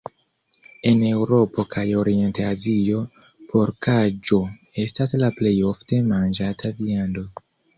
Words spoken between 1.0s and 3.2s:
Eŭropo kaj Orient-Azio